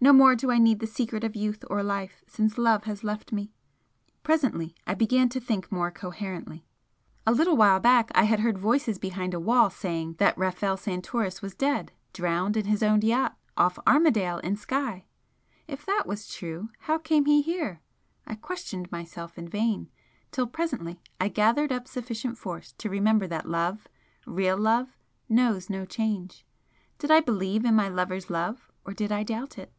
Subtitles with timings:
[0.00, 3.32] No more do I need the secret of youth or life, since love has left
[3.32, 3.54] me."
[4.22, 6.66] Presently I began to think more coherently.
[7.26, 11.40] A little while back I had heard voices behind a wall saying that Rafel Santoris
[11.40, 15.06] was dead, drowned in his own yacht 'off Armadale, in Skye.'
[15.66, 17.80] If that was true how came he here?
[18.26, 19.88] I questioned myself in vain,
[20.32, 23.88] till presently I gathered up sufficient force to remember that love
[24.26, 24.98] REAL love
[25.30, 26.44] knows no change.
[26.98, 29.72] Did I believe in my lover's love, or did I doubt it?